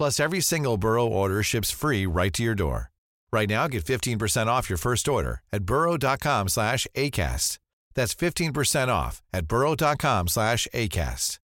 [0.00, 2.90] Plus, every single Burrow order ships free right to your door.
[3.30, 7.58] Right now, get 15% off your first order at burrow.com slash ACAST.
[7.92, 11.38] That's 15% off at burrow.com slash ACAST.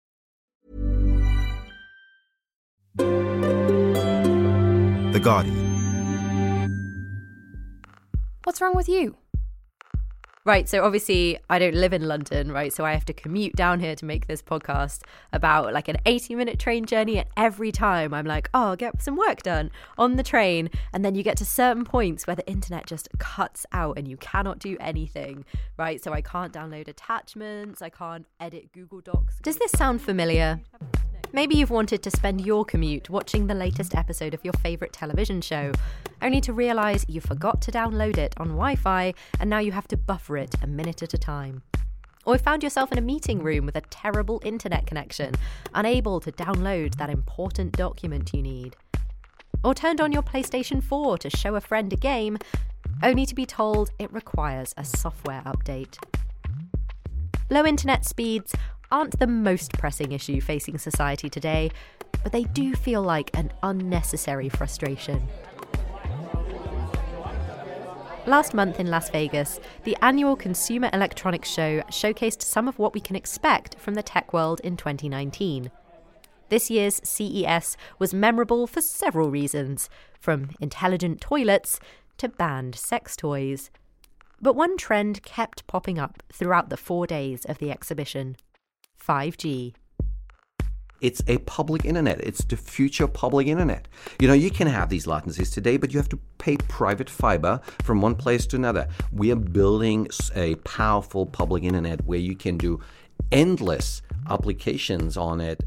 [5.13, 5.67] The Guardian.
[8.45, 9.17] What's wrong with you?
[10.47, 12.73] Right, so obviously I don't live in London, right?
[12.73, 15.01] So I have to commute down here to make this podcast
[15.33, 17.19] about like an 80 minute train journey.
[17.19, 20.71] And every time I'm like, oh, I'll get some work done on the train.
[20.93, 24.17] And then you get to certain points where the internet just cuts out and you
[24.19, 25.45] cannot do anything,
[25.77, 26.01] right?
[26.01, 29.41] So I can't download attachments, I can't edit Google Docs.
[29.43, 30.61] Does this sound familiar?
[31.37, 35.43] Maybe you've wanted to spend your commute watching the latest episode of your favourite television
[35.43, 35.71] show,
[36.23, 39.87] only to realise you forgot to download it on Wi Fi and now you have
[39.89, 41.61] to buffer it a minute at a time.
[42.25, 45.35] Or found yourself in a meeting room with a terrible internet connection,
[45.75, 48.75] unable to download that important document you need.
[49.63, 52.39] Or turned on your PlayStation 4 to show a friend a game,
[53.03, 55.99] only to be told it requires a software update.
[57.49, 58.55] Low internet speeds
[58.91, 61.71] aren't the most pressing issue facing society today,
[62.23, 65.27] but they do feel like an unnecessary frustration.
[68.27, 73.01] Last month in Las Vegas, the annual Consumer Electronics Show showcased some of what we
[73.01, 75.71] can expect from the tech world in 2019.
[76.49, 81.79] This year's CES was memorable for several reasons, from intelligent toilets
[82.19, 83.71] to banned sex toys.
[84.41, 88.37] But one trend kept popping up throughout the four days of the exhibition
[89.07, 89.75] 5G.
[91.01, 92.21] It's a public internet.
[92.21, 93.87] It's the future public internet.
[94.19, 97.61] You know, you can have these latencies today, but you have to pay private fiber
[97.83, 98.89] from one place to another.
[99.13, 102.81] We are building a powerful public internet where you can do
[103.31, 105.63] endless applications on it.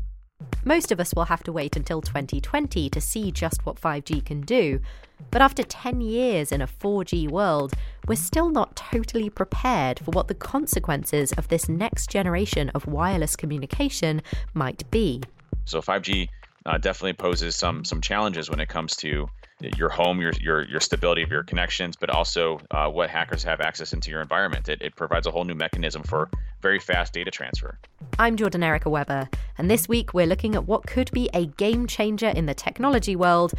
[0.65, 4.41] Most of us will have to wait until 2020 to see just what 5G can
[4.41, 4.81] do.
[5.31, 7.73] But after 10 years in a 4G world,
[8.07, 13.35] we're still not totally prepared for what the consequences of this next generation of wireless
[13.35, 14.21] communication
[14.53, 15.21] might be.
[15.65, 16.29] So 5G
[16.65, 19.29] uh, definitely poses some some challenges when it comes to
[19.77, 23.59] your home, your your your stability of your connections, but also uh, what hackers have
[23.59, 24.69] access into your environment.
[24.69, 26.29] It, it provides a whole new mechanism for
[26.61, 27.77] very fast data transfer.
[28.17, 31.87] I'm Jordan Erika Webber, and this week we're looking at what could be a game
[31.87, 33.53] changer in the technology world,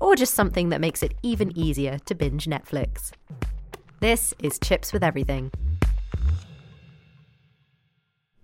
[0.00, 3.12] or just something that makes it even easier to binge Netflix.
[4.00, 5.50] This is Chips with Everything.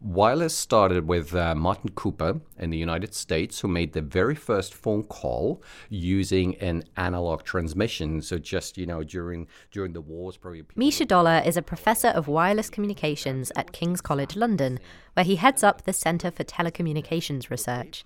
[0.01, 4.75] Wireless started with uh, Martin Cooper in the United States, who made the very first
[4.75, 8.21] phone call using an analog transmission.
[8.21, 10.65] So just you know during during the wars, probably.
[10.77, 14.79] Mischa Dohler is a professor of wireless communications at King's College London,
[15.15, 18.05] where he heads up the Centre for Telecommunications Research.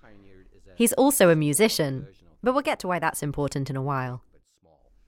[0.75, 2.07] He's also a musician,
[2.43, 4.23] but we'll get to why that's important in a while.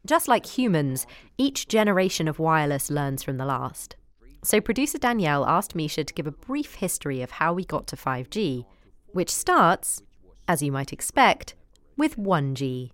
[0.05, 1.05] Just like humans,
[1.37, 3.95] each generation of wireless learns from the last.
[4.43, 7.95] So producer Danielle asked Mischa to give a brief history of how we got to
[7.95, 8.65] 5G,
[9.11, 10.01] which starts,
[10.47, 11.53] as you might expect,
[11.95, 12.89] with 1G,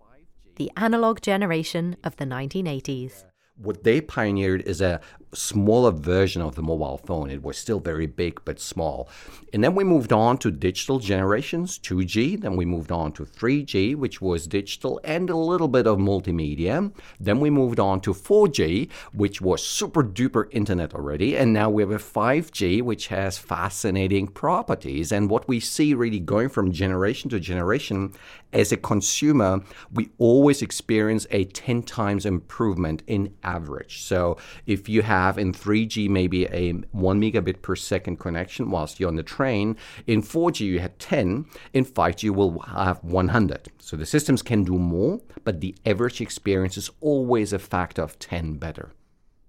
[0.58, 3.24] the analog generation of the 1980s.
[3.62, 5.02] What they pioneered is a
[5.34, 7.30] smaller version of the mobile phone.
[7.30, 9.10] It was still very big but small.
[9.54, 12.42] And then we moved on to digital generations, 2G.
[12.42, 16.92] Then we moved on to 3G, which was digital and a little bit of multimedia.
[17.20, 21.36] Then we moved on to 4G, which was super duper internet already.
[21.36, 25.12] And now we have a 5G, which has fascinating properties.
[25.12, 28.14] And what we see really going from generation to generation
[28.58, 29.62] as a consumer,
[29.94, 34.02] we always experience a 10 times improvement in average.
[34.02, 39.10] So if you have in 3G maybe a 1 megabit per second connection whilst you're
[39.10, 39.78] on the train,
[40.08, 43.70] in 4G you had 10, in 5G you will have 100.
[43.78, 48.18] So the systems can do more, but the average experience is always a factor of
[48.18, 48.92] 10 better.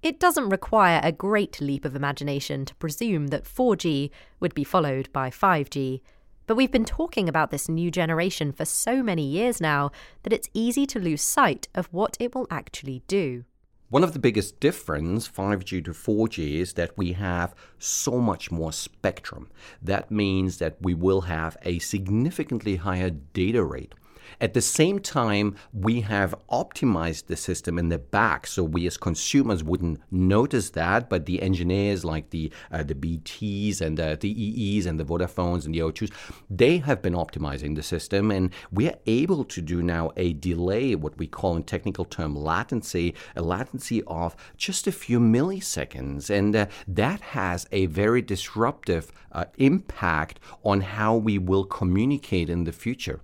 [0.03, 5.13] It doesn't require a great leap of imagination to presume that 4G would be followed
[5.13, 6.03] by 5G.
[6.49, 9.91] But we've been talking about this new generation for so many years now
[10.23, 13.45] that it's easy to lose sight of what it will actually do.
[13.91, 18.73] One of the biggest difference 5G to 4G is that we have so much more
[18.73, 19.51] spectrum.
[19.83, 23.95] That means that we will have a significantly higher data rate.
[24.41, 28.97] At the same time, we have optimized the system in the back, so we as
[28.97, 34.31] consumers wouldn't notice that, but the engineers like the uh, the BTs and uh, the
[34.31, 36.13] EEs and the Vodafones and the O2s,
[36.51, 40.95] they have been optimizing the system, and we are able to do now a delay,
[40.95, 46.55] what we call in technical term latency, a latency of just a few milliseconds, and
[46.55, 52.73] uh, that has a very disruptive uh, impact on how we will communicate in the
[52.73, 53.21] future.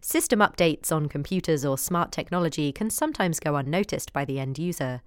[0.00, 5.02] System updates on computers or smart technology can sometimes go unnoticed by the end user.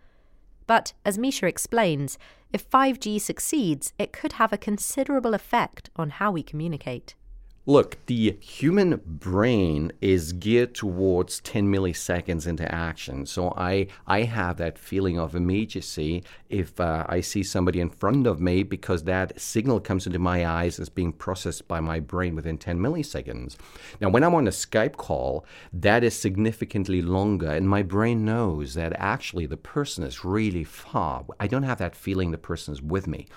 [0.67, 2.17] But, as Mischa explains,
[2.51, 7.15] if 5G succeeds, it could have a considerable effect on how we communicate.
[7.65, 13.25] Look, the human brain is geared towards 10 milliseconds into action.
[13.25, 18.27] So I, I have that feeling of immediacy if uh, I see somebody in front
[18.27, 22.35] of me because that signal comes into my eyes as being processed by my brain
[22.35, 23.55] within 10 milliseconds.
[24.01, 28.73] Now, when I'm on a Skype call, that is significantly longer, and my brain knows
[28.73, 31.25] that actually the person is really far.
[31.39, 33.27] I don't have that feeling the person is with me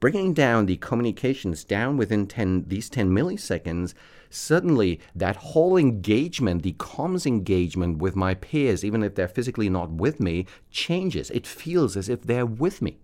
[0.00, 3.94] bringing down the communications down within 10 these 10 milliseconds
[4.28, 9.90] suddenly that whole engagement the comms engagement with my peers even if they're physically not
[9.90, 11.30] with me changes.
[11.30, 12.98] It feels as if they're with me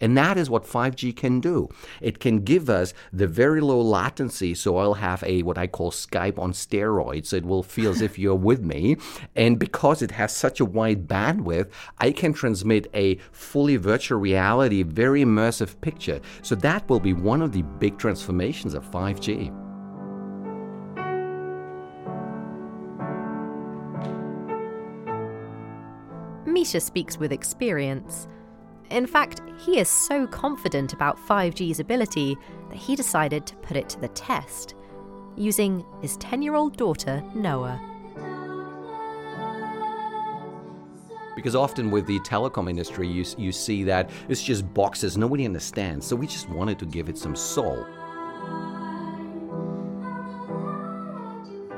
[0.00, 1.68] and that is what 5G can do.
[2.00, 5.90] It can give us the very low latency, so I'll have a what I call
[5.90, 7.32] Skype on steroids.
[7.32, 8.96] It will feel as if you're with me.
[9.34, 14.82] And because it has such a wide bandwidth, I can transmit a fully virtual reality,
[14.82, 16.20] very immersive picture.
[16.42, 19.64] So that will be one of the big transformations of 5G.
[26.46, 28.28] Mischa speaks with experience.
[28.90, 32.36] In fact, he is so confident about 5G's ability
[32.68, 34.74] that he decided to put it to the test
[35.36, 37.80] using his 10 year old daughter, Noah.
[41.34, 46.06] Because often with the telecom industry, you, you see that it's just boxes, nobody understands.
[46.06, 47.84] So we just wanted to give it some soul.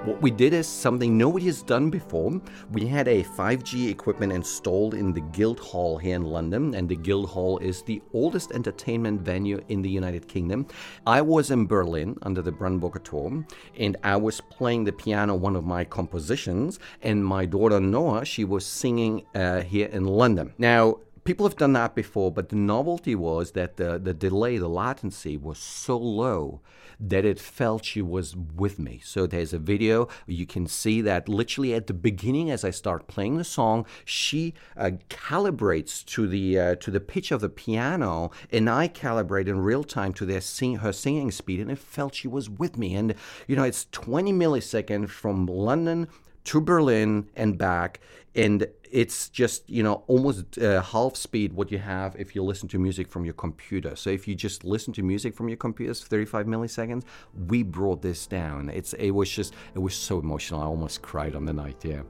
[0.07, 2.41] What we did is something nobody has done before.
[2.71, 7.59] We had a 5G equipment installed in the Guildhall here in London, and the Guildhall
[7.59, 10.69] is the oldest entertainment venue in the United Kingdom.
[11.09, 13.45] I was in Berlin under the Brandenburger Tor,
[13.81, 18.45] and I was playing the piano, one of my compositions, and my daughter Noah, she
[18.45, 20.55] was singing uh, here in London.
[20.57, 24.69] Now, people have done that before, but the novelty was that the, the delay, the
[24.69, 26.61] latency was so low
[26.99, 29.01] that it felt she was with me.
[29.05, 33.07] So there's a video, you can see that literally at the beginning, as I start
[33.07, 38.31] playing the song, she uh, calibrates to the uh, to the pitch of the piano,
[38.51, 42.15] and I calibrate in real time to their sing- her singing speed, and it felt
[42.15, 42.95] she was with me.
[42.95, 43.15] And
[43.47, 46.09] you know, it's 20 milliseconds from London
[46.45, 48.01] to Berlin and back,
[48.35, 52.69] and it's just you know almost uh, half speed what you have if you listen
[52.69, 53.97] to music from your computer.
[53.97, 57.05] So if you just listen to music from your computer 35 milliseconds
[57.49, 58.71] we brought this down.
[58.71, 60.61] It's it was just it was so emotional.
[60.61, 62.03] I almost cried on the night yeah.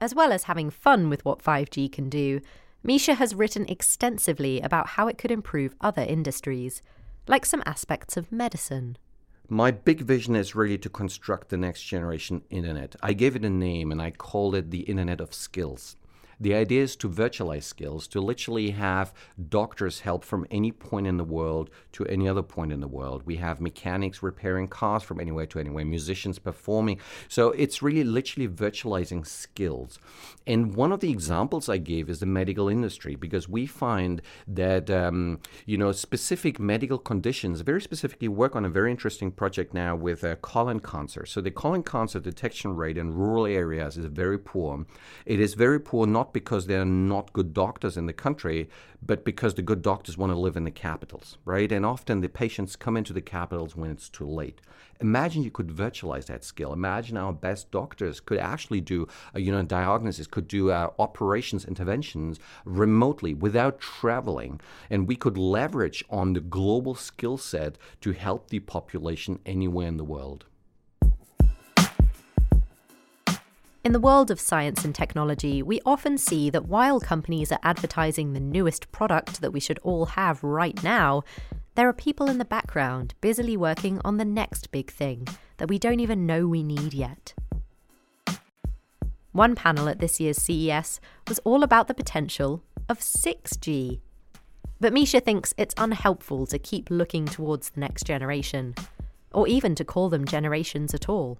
[0.00, 2.40] As well as having fun with what 5G can do,
[2.84, 6.82] Mischa has written extensively about how it could improve other industries,
[7.28, 8.96] like some aspects of medicine.
[9.48, 12.96] My big vision is really to construct the next generation internet.
[13.02, 15.96] I gave it a name and I called it the Internet of Skills.
[16.42, 19.14] The idea is to virtualize skills, to literally have
[19.48, 23.22] doctors help from any point in the world to any other point in the world.
[23.24, 26.98] We have mechanics repairing cars from anywhere to anywhere, musicians performing.
[27.28, 30.00] So it's really literally virtualizing skills.
[30.44, 34.90] And one of the examples I gave is the medical industry because we find that,
[34.90, 39.94] um, you know, specific medical conditions, very specifically work on a very interesting project now
[39.94, 41.24] with uh, colon cancer.
[41.24, 44.84] So the colon cancer detection rate in rural areas is very poor.
[45.24, 48.68] It is very poor not because there are not good doctors in the country,
[49.04, 51.70] but because the good doctors want to live in the capitals, right?
[51.70, 54.60] And often the patients come into the capitals when it's too late.
[55.00, 56.72] Imagine you could virtualize that skill.
[56.72, 61.64] Imagine our best doctors could actually do, uh, you know, diagnosis, could do uh, operations,
[61.64, 68.50] interventions remotely without traveling, and we could leverage on the global skill set to help
[68.50, 70.44] the population anywhere in the world.
[73.84, 78.32] In the world of science and technology, we often see that while companies are advertising
[78.32, 81.24] the newest product that we should all have right now,
[81.74, 85.80] there are people in the background busily working on the next big thing that we
[85.80, 87.34] don't even know we need yet.
[89.32, 93.98] One panel at this year's CES was all about the potential of 6G.
[94.78, 98.76] But Mischa thinks it's unhelpful to keep looking towards the next generation,
[99.32, 101.38] or even to call them generations at all.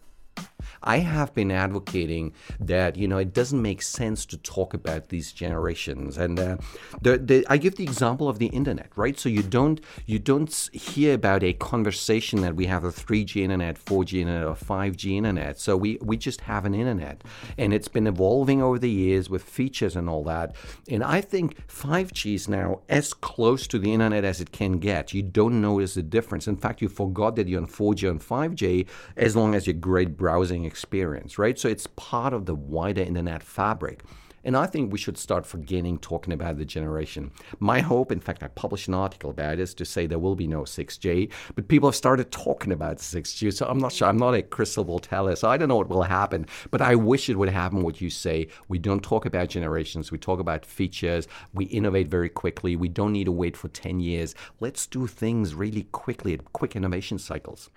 [0.84, 5.32] I have been advocating that you know it doesn't make sense to talk about these
[5.32, 6.56] generations, and uh,
[7.00, 9.18] the, the, I give the example of the internet, right?
[9.18, 13.82] So you don't you don't hear about a conversation that we have a 3G internet,
[13.82, 15.58] 4G internet, or 5G internet.
[15.58, 17.22] So we we just have an internet,
[17.58, 20.54] and it's been evolving over the years with features and all that.
[20.88, 25.14] And I think 5G is now as close to the internet as it can get.
[25.14, 26.48] You don't notice the difference.
[26.48, 28.86] In fact, you forgot that you're on 4G and 5G
[29.16, 31.58] as long as you're great browsing experience, right?
[31.58, 34.02] So it's part of the wider internet fabric.
[34.44, 37.30] And I think we should start forgetting talking about the generation.
[37.60, 40.48] My hope, in fact, I published an article about this to say there will be
[40.48, 43.52] no 6G, but people have started talking about 6G.
[43.52, 44.08] So I'm not sure.
[44.08, 46.46] I'm not a crystal ball teller, so I don't know what will happen.
[46.70, 48.48] But I wish it would happen what you say.
[48.68, 51.28] We don't talk about generations, we talk about features.
[51.54, 52.74] We innovate very quickly.
[52.74, 54.34] We don't need to wait for 10 years.
[54.58, 57.70] Let's do things really quickly at quick innovation cycles.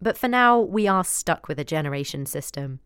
[0.00, 2.80] But for now, we are stuck with a generation system.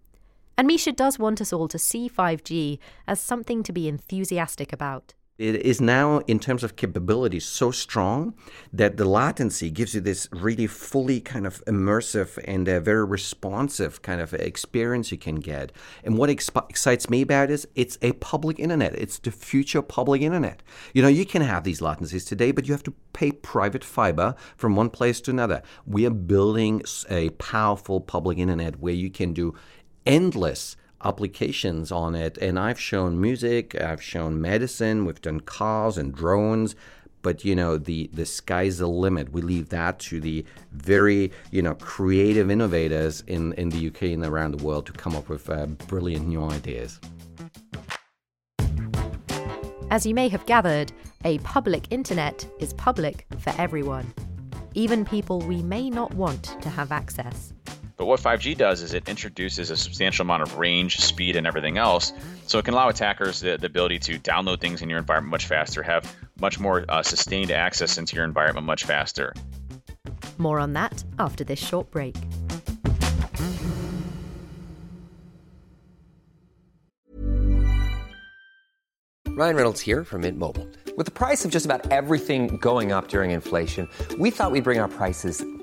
[0.56, 5.14] And Mischa does want us all to see 5G as something to be enthusiastic about.
[5.38, 8.34] It is now, in terms of capability, so strong
[8.70, 14.20] that the latency gives you this really fully kind of immersive and very responsive kind
[14.20, 15.72] of experience you can get.
[16.04, 18.94] And what exp- excites me about it is it's a public internet.
[18.94, 20.62] It's the future public internet.
[20.92, 24.34] You know, you can have these latencies today, but you have to pay private fiber
[24.58, 25.62] from one place to another.
[25.86, 29.54] We are building a powerful public internet where you can do
[30.04, 32.38] endless applications on it.
[32.38, 36.74] And I've shown music, I've shown medicine, we've done cars and drones.
[37.22, 39.32] But you know the the sky's the limit.
[39.32, 44.24] We leave that to the very you know creative innovators in, in the UK and
[44.24, 46.98] around the world to come up with uh, brilliant new ideas.
[49.92, 50.90] As you may have gathered,
[51.24, 54.12] a public internet is public for everyone,
[54.74, 57.52] even people we may not want to have access.
[58.02, 61.78] But what 5G does is it introduces a substantial amount of range, speed, and everything
[61.78, 62.12] else.
[62.48, 65.46] So it can allow attackers the, the ability to download things in your environment much
[65.46, 69.32] faster, have much more uh, sustained access into your environment much faster.
[70.36, 72.16] More on that after this short break.
[79.28, 80.66] Ryan Reynolds here from Mint Mobile.
[80.96, 84.80] With the price of just about everything going up during inflation, we thought we'd bring
[84.80, 85.44] our prices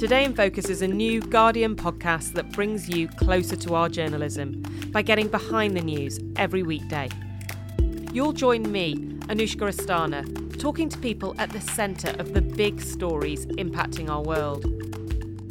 [0.00, 4.62] Today in Focus is a new Guardian podcast that brings you closer to our journalism
[4.92, 7.10] by getting behind the news every weekday.
[8.10, 8.96] You'll join me,
[9.28, 14.64] Anushka Asthana, talking to people at the centre of the big stories impacting our world.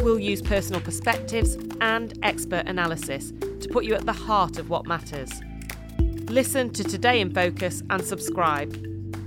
[0.01, 4.87] We'll use personal perspectives and expert analysis to put you at the heart of what
[4.87, 5.29] matters.
[5.99, 8.73] Listen to Today in Focus and subscribe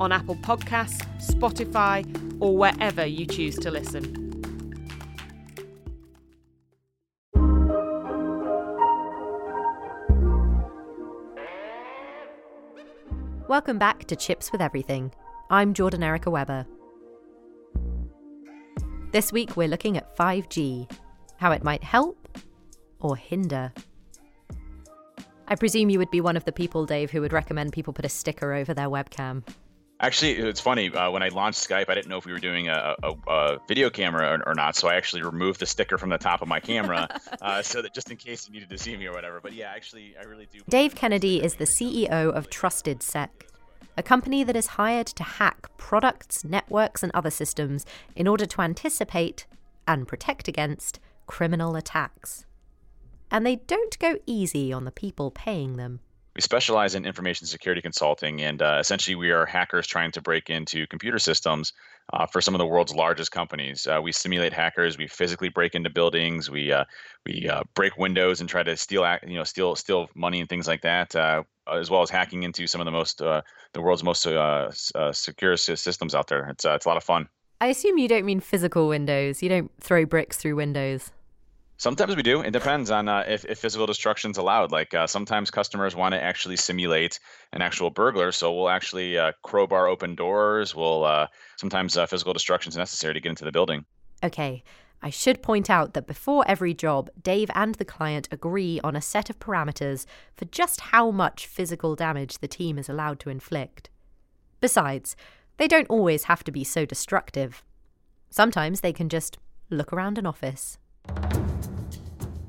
[0.00, 2.05] on Apple Podcasts, Spotify,
[2.41, 4.22] or wherever you choose to listen.
[13.52, 15.12] Welcome back to Chips with Everything.
[15.50, 16.64] I'm Jordan Erika Webber.
[19.11, 20.90] This week we're looking at 5G,
[21.37, 22.38] how it might help
[22.99, 23.71] or hinder.
[25.49, 28.06] I presume you would be one of the people, Dave, who would recommend people put
[28.06, 29.47] a sticker over their webcam.
[30.02, 30.92] Actually, it's funny.
[30.92, 33.59] Uh, when I launched Skype, I didn't know if we were doing a, a, a
[33.68, 34.75] video camera or, or, not.
[34.75, 37.09] So I actually removed the sticker from the top of my camera,
[37.40, 39.40] uh, so that just in case you needed to see me or whatever.
[39.40, 40.59] But yeah, actually, I really do.
[40.68, 43.28] Dave Kennedy is the CEO of TrustedSec,
[43.97, 48.61] a company that is hired to hack products, networks, and other systems in order to
[48.61, 49.47] anticipate
[49.87, 52.44] and protect against criminal attacks.
[53.30, 56.00] And they don't go easy on the people paying them.
[56.34, 60.48] We specialize in information security consulting, and uh, essentially, we are hackers trying to break
[60.48, 61.74] into computer systems
[62.12, 63.86] uh, for some of the world's largest companies.
[63.86, 64.96] Uh, we simulate hackers.
[64.96, 66.50] We physically break into buildings.
[66.50, 66.84] We uh,
[67.26, 70.66] we uh, break windows and try to steal, you know, steal steal money and things
[70.66, 73.42] like that, uh, as well as hacking into some of the most the
[73.80, 74.26] world's most
[75.12, 76.48] secure systems out there.
[76.48, 77.28] It's it's a lot of fun.
[77.60, 79.42] I assume you don't mean physical windows.
[79.42, 81.12] You don't throw bricks through windows.
[81.82, 82.42] Sometimes we do.
[82.42, 84.70] It depends on uh, if, if physical destruction is allowed.
[84.70, 87.18] Like uh, sometimes customers want to actually simulate
[87.52, 90.76] an actual burglar, so we'll actually uh, crowbar open doors.
[90.76, 93.84] We'll uh, sometimes uh, physical destruction is necessary to get into the building.
[94.22, 94.62] Okay,
[95.02, 99.00] I should point out that before every job, Dave and the client agree on a
[99.00, 103.90] set of parameters for just how much physical damage the team is allowed to inflict.
[104.60, 105.16] Besides,
[105.56, 107.64] they don't always have to be so destructive.
[108.30, 110.78] Sometimes they can just look around an office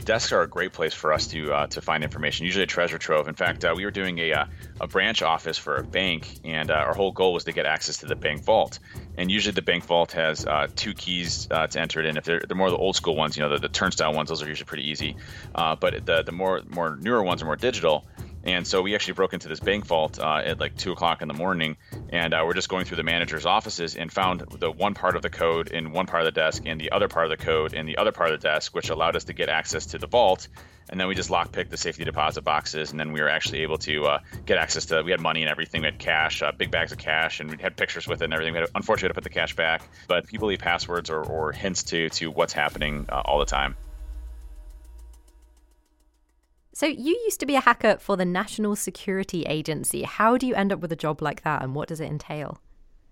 [0.04, 2.46] desks are a great place for us to uh, to find information.
[2.46, 3.28] Usually a treasure trove.
[3.28, 4.46] In fact, uh, we were doing a uh,
[4.82, 7.98] a branch office for a bank, and uh, our whole goal was to get access
[7.98, 8.80] to the bank vault.
[9.18, 12.18] And usually the bank vault has uh, two keys uh, to enter it in.
[12.18, 14.42] If they're, they're more the old school ones, you know, the, the turnstile ones, those
[14.42, 15.16] are usually pretty easy.
[15.54, 18.06] but the the more more newer ones are more digital.
[18.46, 21.30] And so we actually broke into this bank vault uh, at like two o'clock in
[21.30, 21.78] the morning,
[22.10, 25.22] and uh, we're just going through the manager's offices and found the one part of
[25.22, 27.74] the code in one part of the desk and the other part of the code
[27.74, 30.08] in the other part of the desk, which allowed us to get access to the
[30.08, 30.48] vault.
[30.90, 33.78] And then we just lockpicked the safety deposit boxes, and then we were actually able
[33.80, 35.02] to uh, get access to.
[35.02, 35.82] We had money and everything.
[35.82, 38.34] We had cash, uh, big bags of cash, and we had pictures with it and
[38.34, 38.54] everything.
[38.54, 41.84] We had, unfortunately, to put the cash back, but people leave passwords or, or hints
[41.84, 43.78] to to what's happening uh, all the time.
[46.76, 50.04] So, you used to be a hacker for the National Security Agency.
[50.04, 52.60] How do you end up with a job like that, and what does it entail?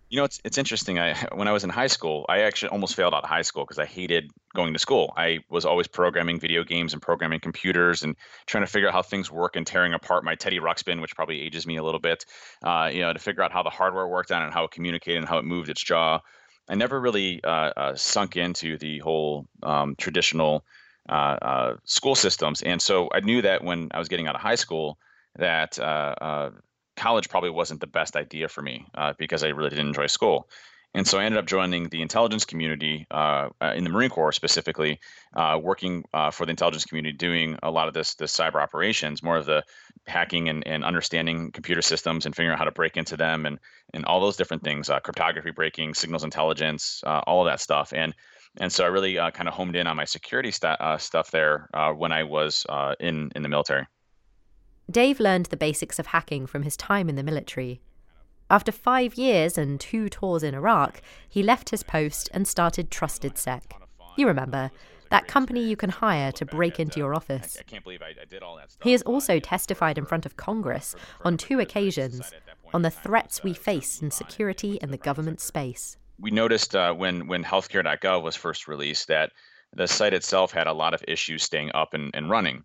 [0.09, 0.97] You know, it's it's interesting.
[0.97, 3.63] I when I was in high school, I actually almost failed out of high school
[3.63, 5.13] because I hated going to school.
[5.15, 8.15] I was always programming video games and programming computers and
[8.47, 11.39] trying to figure out how things work and tearing apart my Teddy Ruxpin, which probably
[11.39, 12.25] ages me a little bit.
[12.63, 15.19] Uh, you know, to figure out how the hardware worked on and how it communicated
[15.19, 16.19] and how it moved its jaw.
[16.67, 20.65] I never really uh, uh, sunk into the whole um, traditional
[21.09, 22.61] uh, uh, school systems.
[22.61, 24.97] And so I knew that when I was getting out of high school,
[25.37, 26.49] that uh, uh
[26.97, 30.47] college probably wasn't the best idea for me uh, because I really didn't enjoy school.
[30.93, 34.99] And so I ended up joining the intelligence community uh, in the Marine Corps, specifically
[35.61, 39.45] working for the intelligence community, doing a lot of this this cyber operations, more of
[39.45, 39.63] the
[40.05, 43.57] hacking and, and understanding computer systems and figuring out how to break into them and
[43.93, 47.93] and all those different things, cryptography breaking, signals intelligence, all of that stuff.
[47.93, 48.13] And
[48.57, 51.31] and so I really uh, kind of homed in on my security st- uh, stuff
[51.31, 53.87] there uh, when I was uh, in in the military.
[54.89, 57.81] Dave learned the basics of hacking from his time in the military.
[58.49, 63.61] After five years and two tours in Iraq, he left his post and started TrustedSec.
[64.17, 64.71] You remember,
[65.09, 67.57] that company you can hire to break into your office.
[68.83, 72.33] He has also testified in front of Congress on two occasions
[72.73, 77.27] on the threats we face in security in the government space we noticed uh, when
[77.27, 79.31] when healthcare.gov was first released that
[79.73, 82.63] the site itself had a lot of issues staying up and, and running.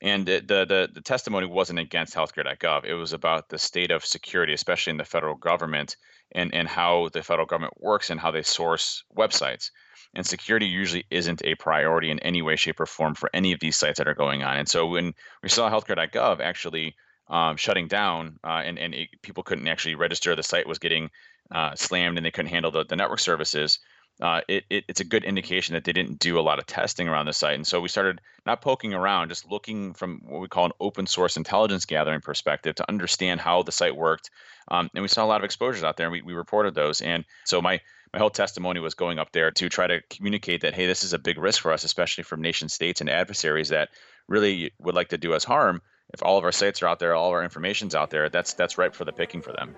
[0.00, 2.84] And the, the the testimony wasn't against healthcare.gov.
[2.84, 5.96] It was about the state of security, especially in the federal government,
[6.32, 9.70] and and how the federal government works and how they source websites.
[10.14, 13.60] And security usually isn't a priority in any way, shape, or form for any of
[13.60, 14.56] these sites that are going on.
[14.56, 16.94] And so when we saw healthcare.gov actually
[17.28, 21.10] um, shutting down uh, and, and it, people couldn't actually register, the site was getting
[21.52, 23.78] uh, slammed and they couldn't handle the, the network services,
[24.20, 27.08] uh, it, it, it's a good indication that they didn't do a lot of testing
[27.08, 27.54] around the site.
[27.54, 31.06] And so we started not poking around, just looking from what we call an open
[31.06, 34.30] source intelligence gathering perspective to understand how the site worked.
[34.68, 37.00] Um, and we saw a lot of exposures out there, and we, we reported those.
[37.00, 37.80] And so my
[38.12, 41.12] my whole testimony was going up there to try to communicate that hey, this is
[41.12, 43.90] a big risk for us, especially from nation states and adversaries that
[44.28, 45.82] really would like to do us harm.
[46.14, 48.54] If all of our sites are out there, all of our information's out there, that's
[48.54, 49.76] that's ripe for the picking for them.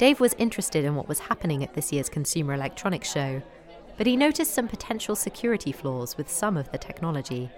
[0.00, 3.42] Dave was interested in what was happening at this year's Consumer Electronics Show,
[3.98, 7.50] but he noticed some potential security flaws with some of the technology.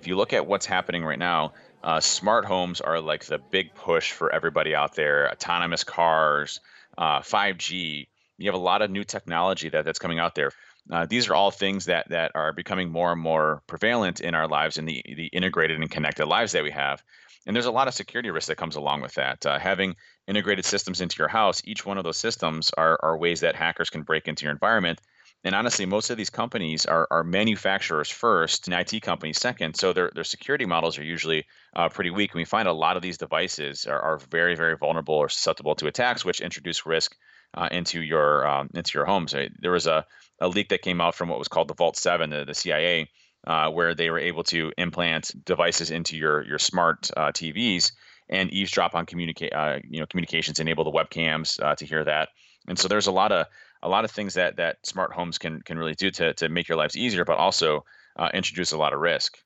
[0.00, 1.52] If you look at what's happening right now,
[1.84, 5.30] uh, smart homes are like the big push for everybody out there.
[5.30, 6.58] Autonomous cars,
[6.98, 8.08] uh, 5G.
[8.38, 10.50] You have a lot of new technology that, that's coming out there.
[10.90, 14.48] Uh, these are all things that that are becoming more and more prevalent in our
[14.48, 17.00] lives in the the integrated and connected lives that we have.
[17.46, 19.44] And there's a lot of security risk that comes along with that.
[19.44, 19.96] Uh, having
[20.28, 23.90] integrated systems into your house, each one of those systems are, are ways that hackers
[23.90, 25.00] can break into your environment.
[25.44, 29.74] And honestly, most of these companies are, are manufacturers first and IT companies second.
[29.76, 32.30] So their, their security models are usually uh, pretty weak.
[32.30, 35.74] And we find a lot of these devices are, are very, very vulnerable or susceptible
[35.76, 37.16] to attacks, which introduce risk
[37.54, 39.34] uh, into your um, into your homes.
[39.58, 40.06] There was a,
[40.40, 43.08] a leak that came out from what was called the Vault 7, the, the CIA,
[43.46, 47.92] uh, where they were able to implant devices into your your smart uh, TVs
[48.28, 52.28] and eavesdrop on communicate uh, you know communications, enable the webcams uh, to hear that.
[52.68, 53.46] And so there's a lot of
[53.82, 56.68] a lot of things that that smart homes can can really do to to make
[56.68, 57.84] your lives easier, but also
[58.16, 59.38] uh, introduce a lot of risk.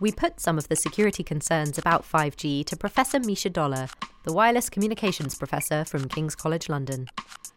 [0.00, 3.90] We put some of the security concerns about 5G to Professor Mischa Dohler,
[4.22, 7.08] the wireless communications professor from King's College London.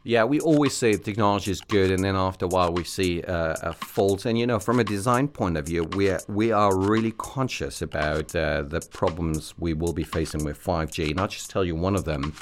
[0.03, 3.55] Yeah, we always say technology is good, and then after a while we see uh,
[3.61, 4.25] a fault.
[4.25, 7.83] And you know, from a design point of view, we are, we are really conscious
[7.83, 11.11] about uh, the problems we will be facing with 5G.
[11.11, 12.33] And I'll just tell you one of them.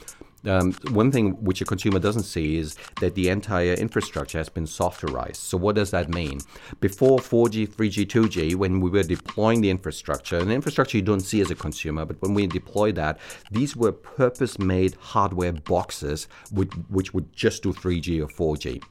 [0.46, 4.66] Um, one thing which a consumer doesn't see is that the entire infrastructure has been
[4.66, 5.38] softwareized.
[5.38, 6.40] So, what does that mean?
[6.80, 11.20] Before 4G, 3G, 2G, when we were deploying the infrastructure, and the infrastructure you don't
[11.20, 13.20] see as a consumer, but when we deploy that,
[13.52, 18.82] these were purpose made hardware boxes which, which would just do 3G or 4G.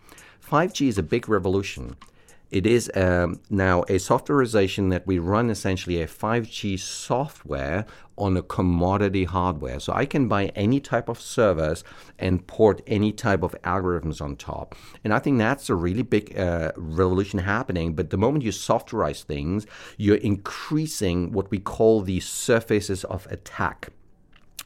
[0.51, 1.97] 5G is a big revolution
[2.51, 7.85] it is um, now a softwareization that we run essentially a 5G software
[8.17, 9.79] on a commodity hardware.
[9.79, 11.85] So I can buy any type of servers
[12.19, 14.75] and port any type of algorithms on top.
[15.05, 17.95] And I think that's a really big uh, revolution happening.
[17.95, 23.91] But the moment you softwareize things, you're increasing what we call the surfaces of attack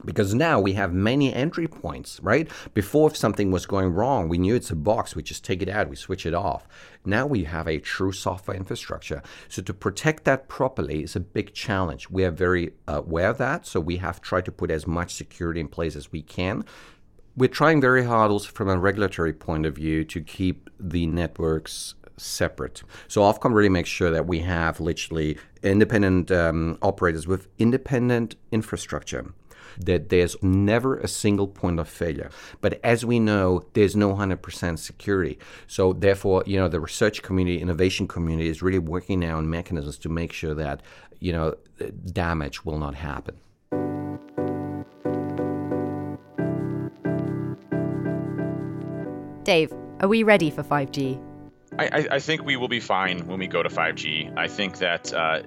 [0.05, 2.49] because now we have many entry points, right?
[2.75, 5.69] Before, if something was going wrong, we knew it's a box, we just take it
[5.69, 6.67] out, we switch it off.
[7.05, 9.23] Now we have a true software infrastructure.
[9.49, 12.11] So to protect that properly is a big challenge.
[12.11, 15.61] We are very aware of that, so we have tried to put as much security
[15.61, 16.65] in place as we can.
[17.37, 21.95] We're trying very hard also from a regulatory point of view to keep the networks
[22.19, 22.83] separate.
[23.09, 29.33] So Ofcom really makes sure that we have literally independent um, operators with independent infrastructure
[29.79, 32.31] that there's never a single point of failure.
[32.61, 35.39] But as we know, there's no 100% security.
[35.67, 39.99] So therefore, you know, the research community, innovation community is really working now on mechanisms
[39.99, 40.83] to make sure that,
[41.21, 41.55] you know,
[42.13, 43.37] damage will not happen.
[49.45, 51.21] Dave, are we ready for 5G?
[51.79, 54.37] I, I, think we will be fine when we go to 5G.
[54.37, 55.43] I think that uh,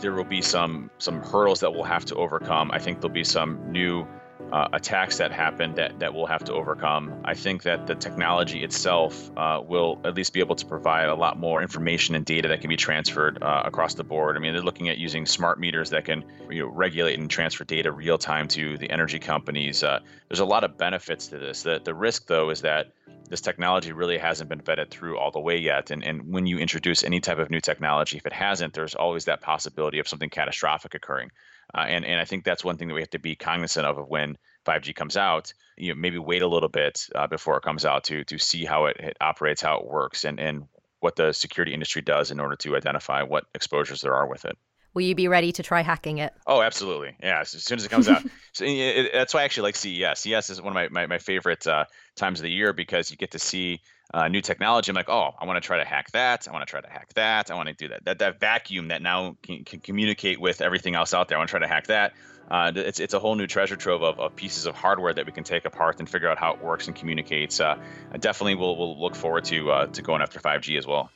[0.00, 2.70] there will be some some hurdles that we'll have to overcome.
[2.70, 4.06] I think there'll be some new
[4.52, 7.12] uh, attacks that happen that, that we'll have to overcome.
[7.24, 11.14] I think that the technology itself uh, will at least be able to provide a
[11.14, 14.36] lot more information and data that can be transferred uh, across the board.
[14.36, 17.64] I mean, they're looking at using smart meters that can you know, regulate and transfer
[17.64, 19.82] data real time to the energy companies.
[19.82, 21.62] Uh, there's a lot of benefits to this.
[21.62, 22.92] The, the risk, though, is that
[23.28, 25.90] this technology really hasn't been vetted through all the way yet.
[25.90, 29.24] And, and when you introduce any type of new technology, if it hasn't, there's always
[29.24, 31.30] that possibility of something catastrophic occurring.
[31.74, 33.98] Uh, and, and I think that's one thing that we have to be cognizant of,
[33.98, 35.52] of when 5G comes out.
[35.76, 38.64] You know, maybe wait a little bit uh, before it comes out to to see
[38.64, 40.68] how it, it operates, how it works, and and
[41.00, 44.56] what the security industry does in order to identify what exposures there are with it.
[44.94, 46.32] Will you be ready to try hacking it?
[46.46, 47.16] Oh, absolutely.
[47.22, 48.22] Yeah, as soon as it comes out.
[48.52, 50.20] so it, that's why I actually like CES.
[50.20, 53.16] CES is one of my, my, my favorite uh, times of the year because you
[53.16, 53.80] get to see
[54.12, 54.90] uh, new technology.
[54.90, 56.46] I'm like, oh, I want to try to hack that.
[56.48, 57.50] I want to try to hack that.
[57.50, 58.04] I want to do that.
[58.04, 61.38] That that vacuum that now can, can communicate with everything else out there.
[61.38, 62.12] I want to try to hack that.
[62.50, 65.32] Uh, it's it's a whole new treasure trove of, of pieces of hardware that we
[65.32, 67.58] can take apart and figure out how it works and communicates.
[67.58, 67.76] Uh,
[68.20, 71.10] definitely, we'll we'll look forward to uh, to going after 5G as well.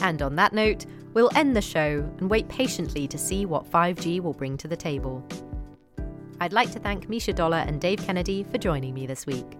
[0.00, 4.20] And on that note, we'll end the show and wait patiently to see what 5G
[4.20, 5.26] will bring to the table.
[6.40, 9.58] I'd like to thank Mischa Dohler and Dave Kennedy for joining me this week.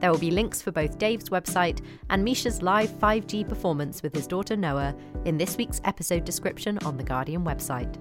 [0.00, 1.80] There will be links for both Dave's website
[2.10, 6.96] and Mischa's live 5G performance with his daughter Noah in this week's episode description on
[6.96, 7.96] the Guardian website.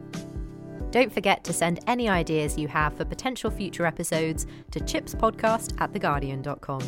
[0.91, 5.91] Don't forget to send any ideas you have for potential future episodes to chipspodcast at
[5.91, 6.81] theguardian.com.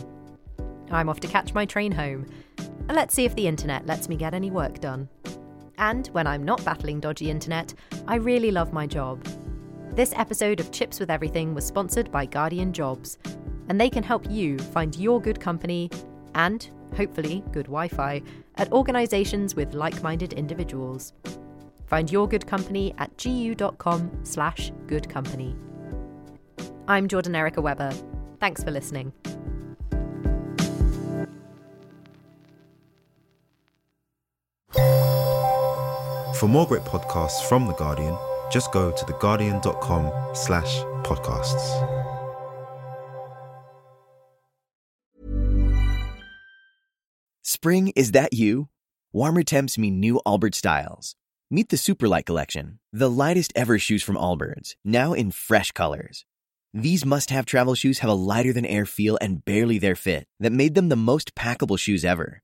[0.92, 2.26] I'm off to catch my train home.
[2.92, 5.08] Let's see if the internet lets me get any work done.
[5.78, 7.74] And when I'm not battling dodgy internet,
[8.08, 9.24] I really love my job.
[9.92, 13.18] This episode of Chips with Everything was sponsored by Guardian Jobs,
[13.70, 15.90] and they can help you find your good company
[16.36, 18.22] and, hopefully, good Wi Fi
[18.56, 21.14] at organisations with like minded individuals.
[21.86, 25.56] Find your good company at gu.com slash good company.
[26.88, 27.94] I'm Jordan Erika Webber.
[28.40, 29.14] Thanks for listening.
[34.74, 38.18] For more great podcasts from The Guardian,
[38.52, 42.08] just go to theguardian.com slash podcasts.
[47.44, 48.70] Spring, is that you?
[49.12, 51.16] Warmer temps mean new Allbirds styles.
[51.52, 56.26] Meet the Superlight Collection, the lightest ever shoes from Allbirds, now in fresh colors.
[56.74, 60.28] These must have travel shoes have a lighter than air feel and barely their fit
[60.40, 62.44] that made them the most packable shoes ever.